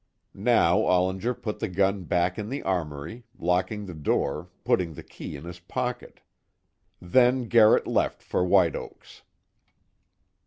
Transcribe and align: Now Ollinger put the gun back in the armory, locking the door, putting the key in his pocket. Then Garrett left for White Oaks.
Now 0.33 0.79
Ollinger 0.79 1.35
put 1.35 1.59
the 1.59 1.67
gun 1.67 2.05
back 2.05 2.39
in 2.39 2.49
the 2.49 2.63
armory, 2.63 3.23
locking 3.37 3.85
the 3.85 3.93
door, 3.93 4.49
putting 4.63 4.95
the 4.95 5.03
key 5.03 5.35
in 5.35 5.43
his 5.43 5.59
pocket. 5.59 6.21
Then 6.99 7.43
Garrett 7.43 7.85
left 7.85 8.23
for 8.23 8.43
White 8.43 8.75
Oaks. 8.75 9.21